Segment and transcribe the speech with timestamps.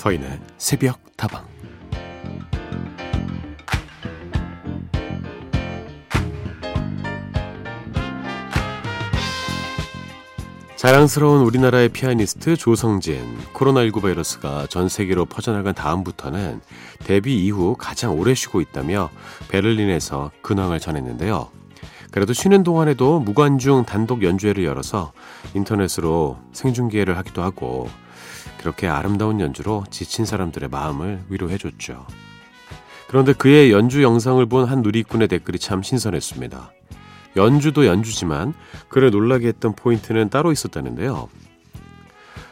[0.00, 1.46] 서인의 새벽 다방
[10.76, 13.36] 자랑스러운 우리나라의 피아니스트 조성진.
[13.52, 16.62] 코로나19 바이러스가 전 세계로 퍼져나간 다음부터는
[17.04, 19.10] 데뷔 이후 가장 오래 쉬고 있다며
[19.50, 21.50] 베를린에서 근황을 전했는데요.
[22.10, 25.12] 그래도 쉬는 동안에도 무관중 단독 연주회를 열어서
[25.52, 27.90] 인터넷으로 생중계를 하기도 하고
[28.60, 32.06] 그렇게 아름다운 연주로 지친 사람들의 마음을 위로해줬죠.
[33.08, 36.70] 그런데 그의 연주 영상을 본 한 누리꾼의 댓글이 참 신선했습니다.
[37.36, 38.52] 연주도 연주지만
[38.88, 41.28] 그를 놀라게 했던 포인트는 따로 있었다는데요.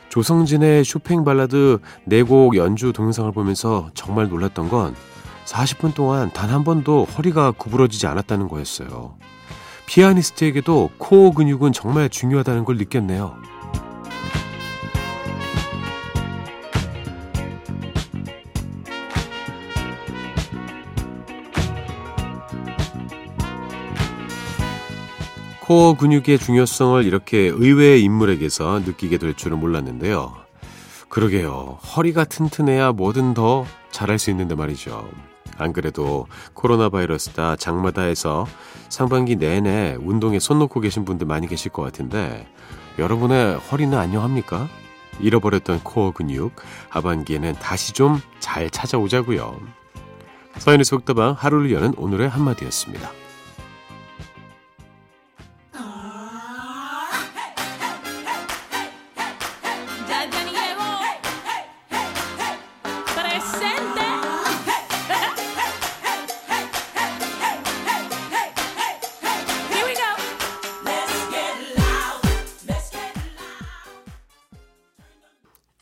[0.09, 4.95] 조성진의 쇼팽 발라드 4곡 연주 동영상을 보면서 정말 놀랐던 건
[5.45, 9.15] 40분 동안 단 한 번도 허리가 구부러지지 않았다는 거였어요.
[9.87, 13.37] 피아니스트에게도 코어 근육은 정말 중요하다는 걸 느꼈네요.
[25.69, 30.35] 코어 근육의 중요성을 이렇게 의외의 인물에게서 느끼게 될 줄은 몰랐는데요.
[31.11, 31.79] 그러게요.
[31.95, 35.07] 허리가 튼튼해야 뭐든 더 잘할 수 있는데 말이죠.
[35.59, 38.47] 안 그래도 코로나 바이러스다 장마다 해서
[38.89, 42.47] 상반기 내내 운동에 손 놓고 계신 분들 많이 계실 것 같은데
[42.99, 44.71] 여러분의 허리는 안녕합니까?
[45.21, 46.55] 잃어버렸던 코어 근육
[46.89, 49.61] 하반기에는 다시 좀 잘 찾아오자고요.
[50.57, 53.28] 서인의 속다방 하루를 여는 오늘의 한마디였습니다.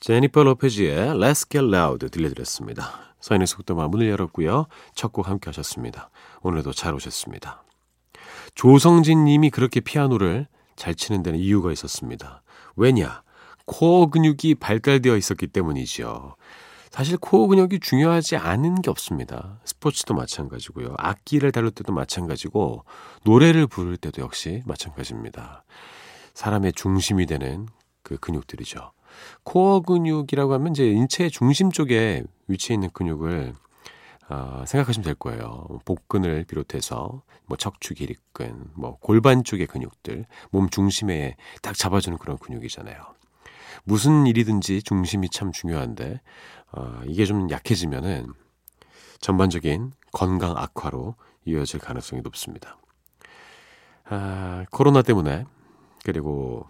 [0.06, 3.16] 제니퍼 로페즈의 Let's Get Loud 들려드렸습니다.
[3.18, 4.66] 서인의 속도만 문을 열었고요.
[4.94, 6.10] 첫 곡 함께 하셨습니다.
[6.42, 7.64] 오늘도 잘 오셨습니다.
[8.54, 10.46] 조성진 님이 그렇게 피아노를
[10.76, 12.44] 잘 치는 데는 이유가 있었습니다.
[12.76, 13.24] 왜냐?
[13.64, 16.36] 코어 근육이 발달되어 있었기 때문이죠.
[16.92, 19.58] 사실 코어 근육이 중요하지 않은 게 없습니다.
[19.64, 20.94] 스포츠도 마찬가지고요.
[20.98, 22.84] 악기를 다룰 때도 마찬가지고
[23.24, 25.64] 노래를 부를 때도 역시 마찬가지입니다.
[26.34, 27.66] 사람의 중심이 되는
[28.04, 28.92] 그 근육들이죠.
[29.44, 33.54] 코어 근육이라고 하면 이제 인체의 중심 쪽에 위치해 있는 근육을
[34.28, 35.66] 어, 생각하시면 될 거예요.
[35.84, 42.96] 복근을 비롯해서 뭐 척추 기립근, 뭐 골반 쪽의 근육들, 몸 중심에 딱 잡아주는 그런 근육이잖아요.
[43.84, 46.20] 무슨 일이든지 중심이 참 중요한데
[46.72, 48.32] 어, 이게 좀 약해지면은
[49.20, 52.78] 전반적인 건강 악화로 이어질 가능성이 높습니다.
[54.04, 55.44] 아, 코로나 때문에
[56.04, 56.66] 그리고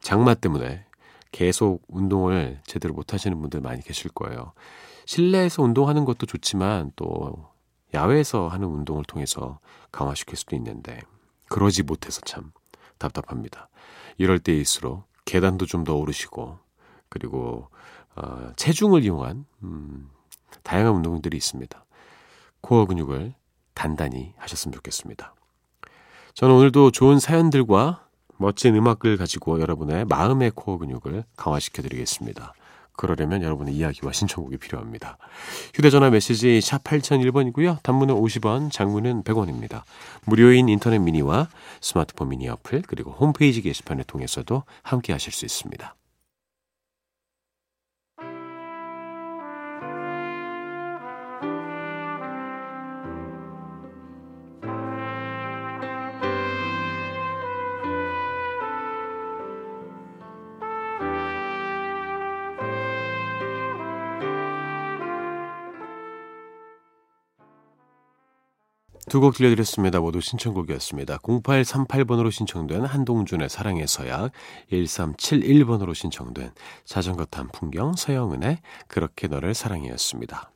[0.00, 0.85] 장마 때문에
[1.36, 4.54] 계속 운동을 제대로 못 하시는 분들 많이 계실 거예요.
[5.04, 7.50] 실내에서 운동하는 것도 좋지만 또
[7.92, 9.58] 야외에서 하는 운동을 통해서
[9.92, 10.98] 강화시킬 수도 있는데
[11.50, 12.52] 그러지 못해서 참
[12.96, 13.68] 답답합니다.
[14.16, 16.58] 이럴 때일수록 계단도 좀 더 오르시고
[17.10, 17.68] 그리고
[18.14, 20.08] 어, 체중을 이용한 음,
[20.62, 21.84] 다양한 운동들이 있습니다.
[22.62, 23.34] 코어 근육을
[23.74, 25.34] 단단히 하셨으면 좋겠습니다.
[26.32, 28.05] 저는 오늘도 좋은 사연들과
[28.38, 32.54] 멋진 음악을 가지고 여러분의 마음의 코어 근육을 강화시켜 드리겠습니다.
[32.96, 35.18] 그러려면 여러분의 이야기와 신청곡이 필요합니다.
[35.74, 37.82] 휴대전화 메시지 샵 8001번이고요.
[37.82, 39.82] 단문은 50원, 장문은 100원입니다.
[40.24, 41.48] 무료인 인터넷 미니와
[41.80, 45.94] 스마트폰 미니 어플 그리고 홈페이지 게시판을 통해서도 함께 하실 수 있습니다.
[69.08, 70.00] 두 곡 들려드렸습니다.
[70.00, 71.18] 모두 신청곡이었습니다.
[71.18, 74.32] 0838번으로 신청된 한동준의 사랑의 서약,
[74.72, 76.50] 1371번으로 신청된
[76.84, 78.58] 자전거 탄 풍경 서영은의
[78.88, 80.50] 그렇게 너를 사랑해였습니다.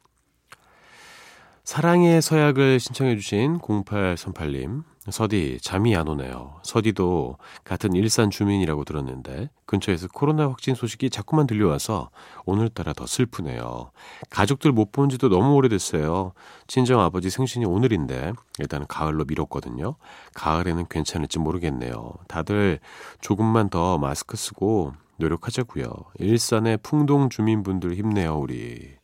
[1.63, 6.61] 사랑의 서약을 신청해 주신 0838님, 서디 잠이 안 오네요.
[6.63, 12.11] 서디도 같은 일산 주민이라고 들었는데 근처에서 코로나 확진 소식이 자꾸만 들려와서
[12.45, 13.93] 오늘따라 더 슬프네요.
[14.29, 16.33] 가족들 못 본 지도 너무 오래됐어요.
[16.67, 19.95] 친정 아버지 생신이 오늘인데 일단은 가을로 미뤘거든요.
[20.35, 22.13] 가을에는 괜찮을지 모르겠네요.
[22.29, 22.81] 다들
[23.21, 25.87] 조금만 더 마스크 쓰고 노력하자고요.
[26.19, 28.97] 일산의 풍동 주민분들 힘내요, 우리.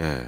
[0.00, 0.26] 예.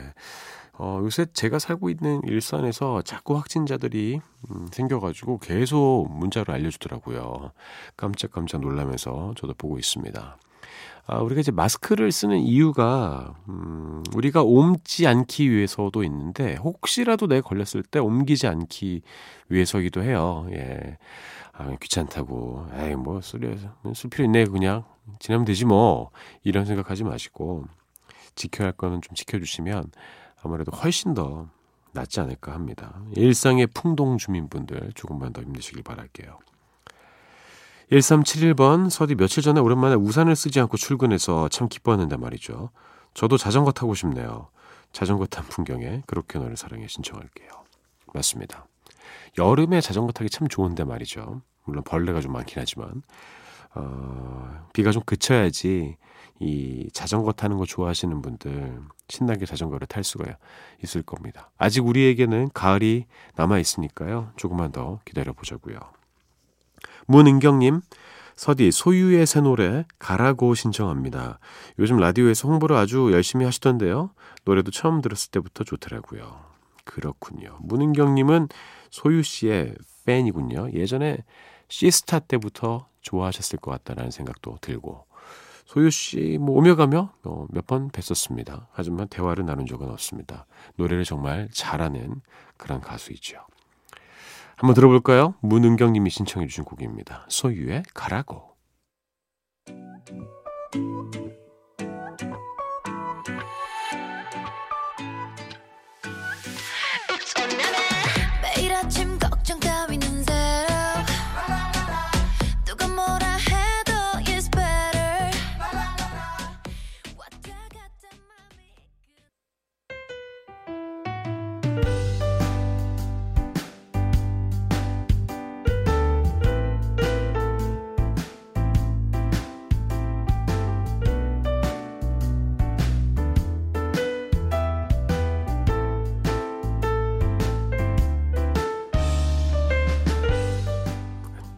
[0.77, 7.53] 어, 요새 제가 살고 있는 일산에서 자꾸 확진자들이 음, 생겨가지고 계속 문자로 알려주더라고요.
[7.97, 10.37] 깜짝깜짝 놀라면서 저도 보고 있습니다.
[11.07, 17.83] 아, 우리가 이제 마스크를 쓰는 이유가, 음, 우리가 옮지 않기 위해서도 있는데, 혹시라도 내 걸렸을
[17.83, 19.03] 때 옮기지 않기
[19.51, 20.47] 위해서기도 해요.
[20.53, 20.97] 예.
[21.53, 22.69] 아, 귀찮다고.
[22.73, 23.59] 에이, 뭐, 쓸,
[23.95, 24.47] 쓸 필요 있네.
[24.47, 24.85] 그냥.
[25.19, 26.11] 지나면 되지 뭐.
[26.43, 27.67] 이런 생각하지 마시고,
[28.35, 29.91] 지켜야 할 거는 좀 지켜주시면
[30.45, 31.49] 아무래도 훨씬 더
[31.93, 33.01] 낫지 않을까 합니다.
[33.17, 36.39] 일상의 풍동 주민분들 조금만 더 힘내시길 바랄게요.
[37.91, 42.71] 1371번 서디 며칠 전에 오랜만에 우산을 쓰지 않고 출근해서 참 기뻐하는데 말이죠.
[43.15, 44.49] 저도 자전거 타고 싶네요.
[44.93, 47.49] 자전거 탄 풍경에 그렇게 너를 사랑해 신청할게요.
[48.13, 48.67] 맞습니다.
[49.39, 51.43] 여름에 자전거 타기 참 좋은데 말이죠.
[51.65, 53.03] 물론 벌레가 좀 많긴 하지만
[53.75, 55.97] 어, 비가 좀 그쳐야지
[56.41, 60.37] 이 자전거 타는 거 좋아하시는 분들 신나게 자전거를 탈 수가
[60.83, 61.51] 있을 겁니다.
[61.59, 64.33] 아직 우리에게는 가을이 남아 있으니까요.
[64.37, 65.79] 조금만 더 기다려 보자고요.
[67.07, 67.81] 문은경님,
[68.37, 71.39] 서디 소유의 새 노래 가라고 신청합니다.
[71.79, 74.11] 요즘 라디오에서 홍보를 아주 열심히 하시던데요.
[74.45, 76.41] 노래도 처음 들었을 때부터 좋더라고요.
[76.85, 77.59] 그렇군요.
[77.63, 78.49] 문은경님은
[78.91, 80.73] 소유 씨의 팬이군요.
[80.73, 81.19] 예전에
[81.69, 85.07] 시스타 때부터 좋아하셨을 것 같다라는 생각도 들고
[85.65, 88.67] 소유 씨 뭐 오며 가며 어, 몇 번 뵀었습니다.
[88.73, 90.47] 하지만 대화를 나눈 적은 없습니다.
[90.77, 92.21] 노래를 정말 잘하는
[92.57, 93.39] 그런 가수이죠.
[94.57, 95.35] 한번 들어볼까요?
[95.41, 97.27] 문은경님이 신청해 주신 곡입니다.
[97.29, 98.55] 소유의 가라고.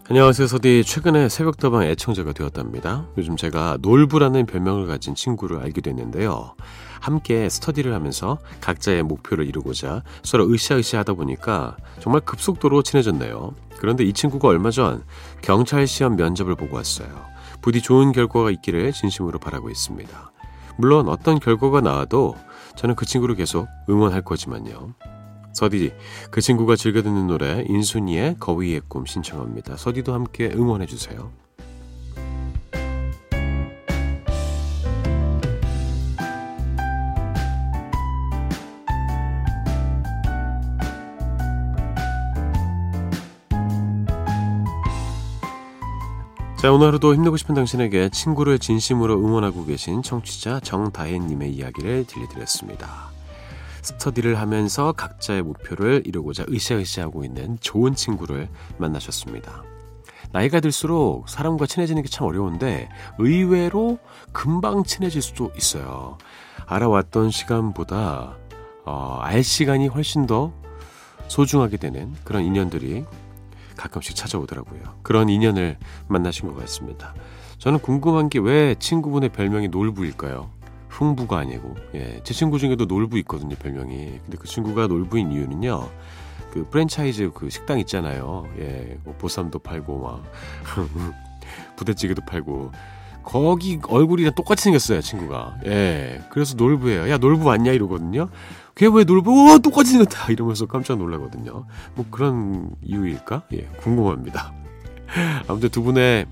[0.09, 0.85] 안녕하세요, 서디.
[0.85, 3.09] 최근에 새벽다방 애청자가 되었답니다.
[3.19, 6.55] 요즘 제가 놀부라는 별명을 가진 친구를 알게 됐는데요.
[7.01, 13.57] 함께 스터디를 하면서 각자의 목표를 이루고자 서로 으쌰으쌰 하다 보니까 정말 급속도로 친해졌네요.
[13.79, 15.03] 그런데 이 친구가 얼마 전
[15.43, 17.09] 경찰 시험 면접을 보고 왔어요.
[17.61, 20.31] 부디 좋은 결과가 있기를 진심으로 바라고 있습니다.
[20.79, 22.37] 물론 어떤 결과가 나와도
[22.77, 24.95] 저는 그 친구를 계속 응원할 거지만요.
[25.57, 25.91] 서디,
[26.31, 29.79] 그 친구가 즐겨 듣는 노래 인순이의 거위의 꿈 신청합니다.
[29.79, 31.33] 서디도 함께 응원해 주세요.
[46.59, 53.16] 자, 오늘 하루도 힘내고 싶은 당신에게 친구를 진심으로 응원하고 계신 청취자 정다혜님의 이야기를 들려드렸습니다.
[53.87, 58.49] 스터디를 하면서 각자의 목표를 이루고자 으쌰으쌰하고 있는 좋은 친구를
[58.79, 59.63] 만나셨습니다.
[60.33, 62.89] 나이가 들수록 사람과 친해지는 게 참 어려운데
[63.19, 63.99] 의외로
[64.33, 66.19] 금방 친해질 수도 있어요.
[66.67, 68.37] 알아왔던 시간보다
[68.85, 70.53] 어, 알 시간이 훨씬 더
[71.29, 73.05] 소중하게 되는 그런 인연들이
[73.77, 74.81] 가끔씩 찾아오더라고요.
[75.03, 77.15] 그런 인연을 만나신 것 같습니다.
[77.59, 80.51] 저는 궁금한 게 왜 친구분의 별명이 놀부일까요?
[80.99, 81.75] 흥부가 아니고.
[81.95, 84.21] 예, 제 친구 중에도 놀부 있거든요 별명이.
[84.23, 85.89] 근데 그 친구가 놀부인 이유는요
[86.53, 88.45] 그 프랜차이즈 그 식당 있잖아요.
[88.59, 90.23] 예, 뭐 보쌈도 팔고 막
[91.77, 92.73] 부대찌개도 팔고.
[93.23, 95.59] 거기 얼굴이랑 똑같이 생겼어요 친구가.
[95.67, 97.73] 예 그래서 놀부예요 야 놀부 왔냐?
[97.73, 98.29] 이러거든요
[98.77, 100.31] 걔왜 놀부 어 똑같이 생겼다.
[100.31, 101.67] 이러면서 깜짝 놀라거든요.
[101.95, 103.43] 뭐 그런 이유일까?
[103.53, 104.55] 예 궁금합니다.
[105.49, 106.27] 아무튼 두 분의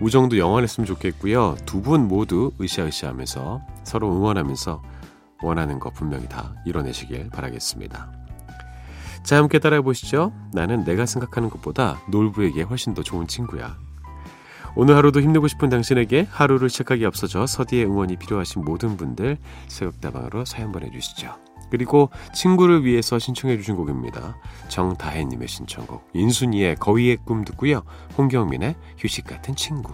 [0.00, 1.56] 우정도 영원했으면 좋겠고요.
[1.66, 4.82] 두 분 모두 으쌰으쌰하면서 서로 응원하면서
[5.42, 8.10] 원하는 거 분명히 다 이뤄내시길 바라겠습니다.
[9.22, 10.32] 자, 함께 따라해 보시죠.
[10.52, 13.76] 나는 내가 생각하는 것보다 놀부에게 훨씬 더 좋은 친구야.
[14.76, 20.72] 오늘 하루도 힘내고 싶은 당신에게 하루를 시작하기 앞서서 서디의 응원이 필요하신 모든 분들 새벽다방으로 사연
[20.72, 21.34] 보내주시죠.
[21.70, 24.36] 그리고 친구를 위해서 신청해 주신 곡입니다.
[24.68, 27.82] 정다혜님의 신청곡 인순이의 거위의 꿈 듣고요.
[28.16, 29.92] 홍경민의 휴식 같은 친구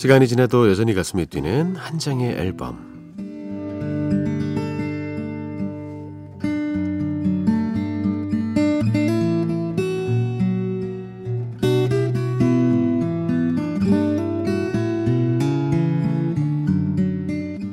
[0.00, 2.88] 시간이 지나도 여전히 가슴이 뛰는 한 장의 앨범.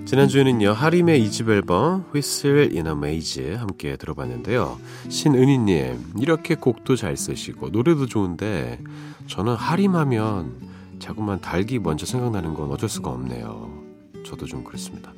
[0.06, 7.70] 지난주에는요 하림의 이집 앨범 Whistle in a Maze 함께 들어봤는데요 신은희님 이렇게 곡도 잘 쓰시고
[7.70, 8.80] 노래도 좋은데
[9.28, 10.67] 저는 하림하면
[11.00, 13.86] 자꾸만 닭이 먼저 생각나는 건 어쩔 수가 없네요.
[14.26, 15.14] 저도 좀 그렇습니다.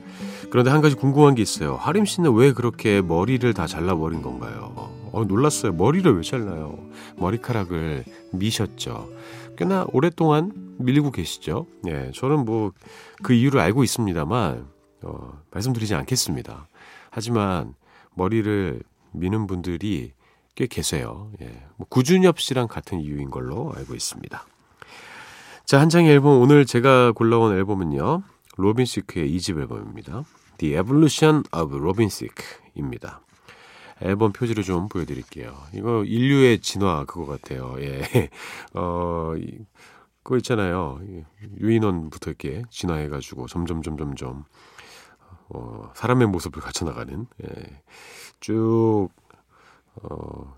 [0.50, 1.76] 그런데 한 가지 궁금한 게 있어요.
[1.76, 4.74] 하림 씨는 왜 그렇게 머리를 다 잘라버린 건가요?
[5.12, 5.74] 어, 놀랐어요.
[5.74, 6.78] 머리를 왜 잘라요?
[7.18, 9.10] 머리카락을 미셨죠.
[9.58, 11.66] 꽤나 오랫동안 밀고 계시죠.
[11.88, 12.72] 예, 저는 뭐
[13.22, 14.66] 그 이유를 알고 있습니다만,
[15.04, 16.68] 어, 말씀드리지 않겠습니다.
[17.10, 17.74] 하지만
[18.16, 18.82] 머리를
[19.12, 20.14] 미는 분들이
[20.56, 21.32] 꽤 계세요.
[21.42, 24.46] 예, 뭐 구준엽 씨랑 같은 이유인 걸로 알고 있습니다.
[25.70, 28.24] 자, 한 장의 앨범 오늘 제가 골라온 앨범은요.
[28.58, 30.24] 로빈 시크의 2집 앨범입니다.
[30.58, 33.22] The Evolution of Robin Thicke입니다.
[34.02, 35.56] 앨범 표지를 좀 보여드릴게요.
[35.76, 37.76] 이거 인류의 진화 그거 같아요.
[37.82, 38.02] 예.
[38.74, 39.34] 어,
[40.24, 41.02] 그거 있잖아요.
[41.60, 44.46] 유인원부터 이렇게 진화해가지고 점점, 점점, 점,
[45.50, 47.84] 어, 사람의 모습을 갖춰나가는, 예.
[48.40, 49.10] 쭉,
[50.02, 50.56] 어,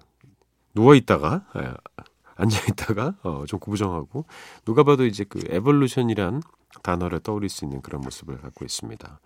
[0.73, 1.73] 누워있다가, 예.
[2.41, 4.25] 앉아있다가 어, 좀 구부정하고
[4.65, 6.41] 누가 봐도 이제 그 evolution이란
[6.83, 9.19] 단어를 떠올릴 수 있는 그런 모습을 갖고 있습니다.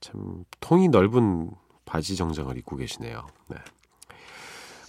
[0.00, 1.50] 참 통이 넓은
[1.84, 3.26] 바지 정장을 입고 계시네요.
[3.48, 3.56] 네.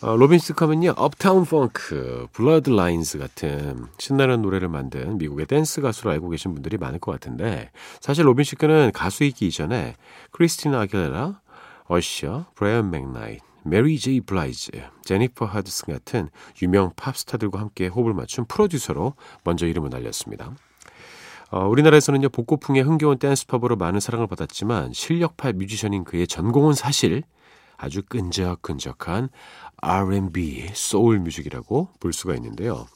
[0.01, 6.12] 어, 로빈 시크 하면요, Uptown Funk, Blurred Lines 같은 신나는 노래를 만든 미국의 댄스 가수로
[6.12, 9.96] 알고 계신 분들이 많을 것 같은데, 사실 로빈 시크는 가수이기 이전에
[10.32, 11.41] 크리스티나 아길레라,
[11.88, 14.71] 어셔, 브라이언 맥나잇, 메리 제이 블라이지,
[15.03, 16.29] 제니퍼 허드슨 같은
[16.61, 20.55] 유명 팝스타들과 함께 호흡을 맞춘 프로듀서로 먼저 이름을 날렸습니다.
[21.51, 27.23] 어, 우리나라에서는요 복고풍의 흥겨운 댄스 팝으로 많은 사랑을 받았지만 실력파 뮤지션인 그의 전공은 사실
[27.77, 29.29] 아주 끈적끈적한
[29.77, 32.88] R&B, 소울 뮤직이라고 볼 수가 있는데요.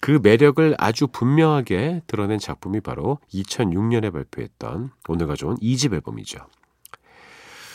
[0.00, 6.38] 그 매력을 아주 분명하게 드러낸 작품이 바로 2006년에 발표했던 오늘 가져온 2집 앨범이죠.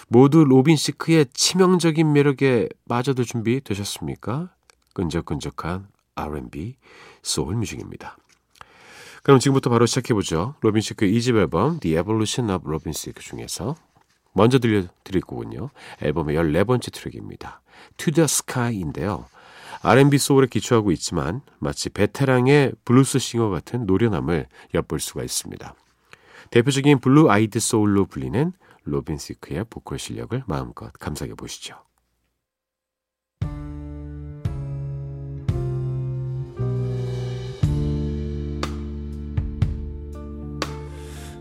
[0.10, 4.50] 모두 로빈 시크의 치명적인 매력에 빠져들 준비 되셨습니까?
[4.94, 6.76] 끈적끈적한 R&B,
[7.22, 8.18] 소울 뮤직입니다.
[9.22, 10.56] 그럼 지금부터 바로 시작해보죠.
[10.62, 13.76] 로빈 시크의 2집 앨범 The Evolution of Robin Thicke 중에서
[14.32, 15.70] 먼저 들려드릴 곡은요.
[16.02, 17.62] 앨범의 14번째 트랙입니다.
[17.98, 19.26] To the Sky인데요.
[19.82, 25.76] R&B 소울에 기초하고 있지만 마치 베테랑의 블루스 singer 같은 노련함을 엿볼 수가 있습니다.
[26.52, 28.54] 대표적인 blue-eyed soul로 불리는
[28.88, 31.76] 로빈 시크의 보컬 실력을 마음껏 감상해 보시죠.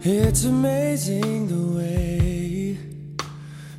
[0.03, 2.79] It's amazing the way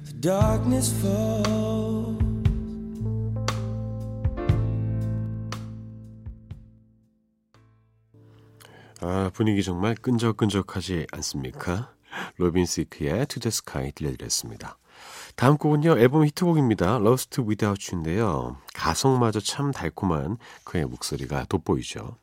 [0.05, 2.17] the darkness falls.
[8.99, 11.96] 아, 분위기 정말 끈적끈적하지 않습니까?
[12.37, 14.77] 로빈 시크의 To the Sky 들려드렸습니다.
[15.35, 16.95] 다음 곡은요, 앨범 히트곡입니다.
[16.95, 18.57] Lost Without You인데요.
[18.73, 22.17] 가성마저 참 달콤한 그의 목소리가 돋보이죠.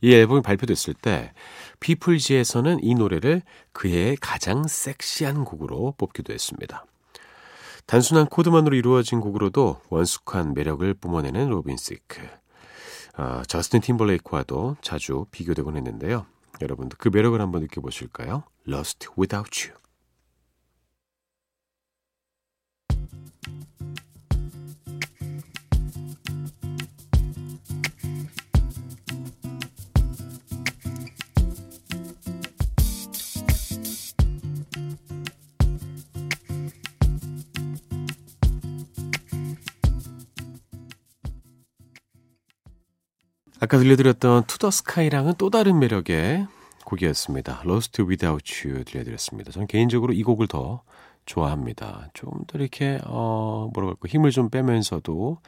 [0.00, 1.32] 이 앨범이 발표됐을 때,
[1.80, 3.42] 피플지에서는 이 노래를
[3.72, 6.84] 그의 가장 섹시한 곡으로 뽑기도 했습니다.
[7.86, 12.20] 단순한 코드만으로 이루어진 곡으로도 원숙한 매력을 뿜어내는 로빈 시크.
[13.18, 16.26] 어, 저스틴 팀벌레이크와도 자주 비교되곤 했는데요.
[16.60, 18.44] 여러분도 그 매력을 한번 느껴보실까요?
[18.66, 19.79] Lost Without You.
[43.60, 46.46] 아까 들려드렸던 To the Sky랑은 또 다른 매력의
[46.84, 47.62] 곡이었습니다.
[47.66, 49.52] Lost Without You 들려드렸습니다.
[49.52, 50.82] 저는 개인적으로 이 곡을 더
[51.26, 52.08] 좋아합니다.
[52.14, 55.38] 좀 더 이렇게 어 뭐라고 할까 힘을 좀 빼면서도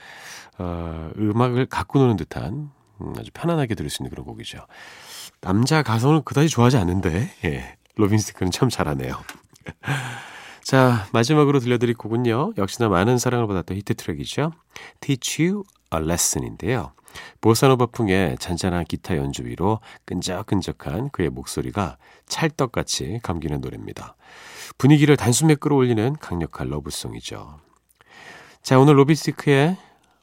[0.58, 4.58] 어 음악을 갖고 노는 듯한 음, 아주 편안하게 들을 수 있는 그런 곡이죠.
[5.40, 7.76] 남자 가성을 그다지 좋아하지 않는데 예.
[7.96, 9.16] 로빈 시크는 참 잘하네요.
[10.62, 12.52] 자 마지막으로 들려드릴 곡은요.
[12.58, 14.52] 역시나 많은 사랑을 받았던 히트 트랙이죠.
[15.00, 16.92] Teach You a Lesson인데요.
[17.40, 24.16] 보사노바풍의 잔잔한 기타 연주 위로 끈적끈적한 그의 목소리가 찰떡같이 감기는 노래입니다.
[24.78, 27.60] 분위기를 단숨에 끌어올리는 강력한 러브송이죠.
[28.62, 29.76] 자, 오늘 로빈시크의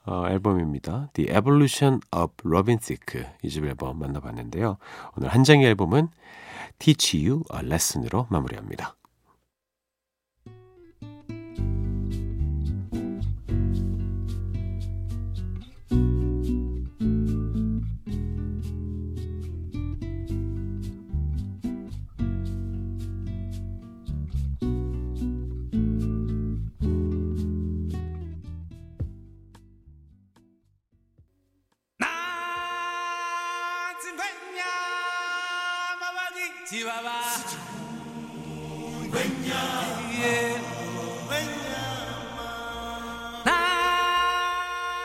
[0.05, 1.09] 어, 앨범입니다.
[1.13, 4.77] The Evolution of Robin Thicke 2집 앨범 만나봤는데요.
[5.17, 6.07] 오늘 한 장의 앨범은
[6.79, 8.95] Teach You a Lesson으로 마무리합니다.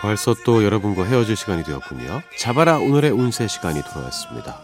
[0.05, 2.21] 벌써 또 여러분과 헤어질 시간이 되었군요.
[2.39, 4.61] 잡아라 오늘의 운세 시간이 돌아왔습니다.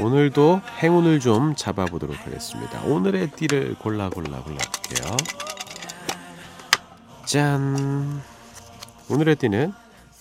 [0.00, 2.82] 오늘도 행운을 좀 잡아보도록 하겠습니다.
[2.82, 5.16] 오늘의 띠를 골라 골라 골라 볼게요.
[7.24, 8.20] 짠!
[9.08, 9.72] 오늘의 띠는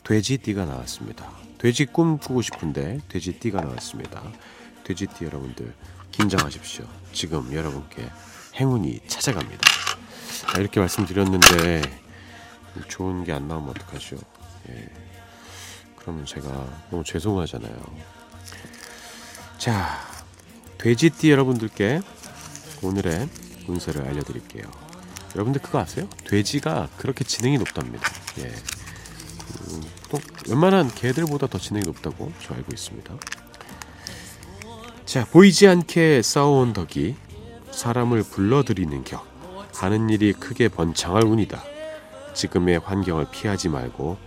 [0.03, 1.27] 돼지띠가 나왔습니다.
[1.57, 4.21] 돼지 꿈꾸고 싶은데 돼지띠가 나왔습니다.
[4.83, 5.73] 돼지띠 여러분들
[6.11, 6.85] 긴장하십시오.
[7.13, 8.07] 지금 여러분께
[8.57, 9.67] 행운이 찾아갑니다.
[10.59, 11.81] 이렇게 말씀드렸는데
[12.89, 14.17] 좋은 게 안 나오면 어떡하죠?
[14.69, 14.89] 예.
[15.97, 16.47] 그러면 제가
[16.89, 17.75] 너무 죄송하잖아요.
[19.57, 19.99] 자,
[20.77, 22.01] 돼지띠 여러분들께
[22.81, 23.29] 오늘의
[23.67, 24.63] 운세를 알려드릴게요.
[25.35, 26.09] 여러분들 그거 아세요?
[26.27, 28.09] 돼지가 그렇게 지능이 높답니다.
[28.39, 28.43] 예.
[28.45, 33.15] 음, 또 웬만한 개들보다 더 지능이 높다고 저 알고 있습니다.
[35.05, 37.15] 자, 보이지 않게 싸워온 덕이
[37.71, 39.29] 사람을 불러들이는 격.
[39.75, 41.63] 하는 일이 크게 번창할 운이다.
[42.33, 44.17] 지금의 환경을 피하지 말고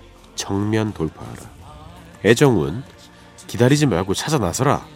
[0.45, 1.41] 정면 돌파하라.
[2.23, 2.83] 애정은
[3.47, 4.87] 기다리지 말고 찾아 나서라.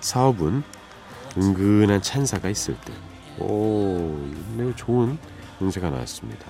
[0.00, 0.62] 사업은
[1.36, 2.94] 은근한 찬사가 있을 때.
[3.38, 4.18] 오,
[4.56, 5.18] 매우 좋은
[5.60, 6.46] 운세가 나왔습니다.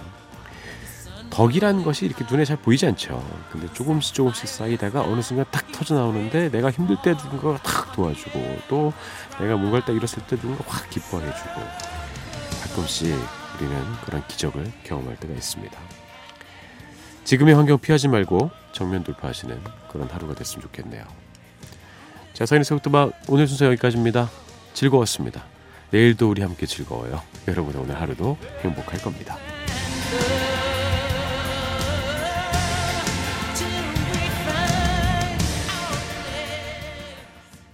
[1.30, 3.20] 덕이라는 것이 이렇게 눈에 잘 보이지 않죠.
[3.50, 8.58] 근데 조금씩 조금씩 쌓이다가 어느 순간 탁 터져 나오는데 내가 힘들 때 누군가가 탁 도와주고
[8.68, 8.92] 또
[9.40, 11.60] 내가 뭔가를 딱 잃었을 때 누군가 확 기뻐해주고
[12.62, 13.12] 가끔씩
[13.56, 16.05] 우리는 그런 기적을 경험할 때가 있습니다.
[17.26, 19.58] 지금의 환경 피하지 말고 정면 돌파하시는
[19.90, 21.04] 그런 하루가 됐으면 좋겠네요.
[22.32, 24.30] 자, 서인의 속도막 오늘 순서 여기까지입니다.
[24.74, 25.44] 즐거웠습니다.
[25.90, 27.20] 내일도 우리 함께 즐거워요.
[27.48, 29.36] 여러분의 오늘 하루도 행복할 겁니다.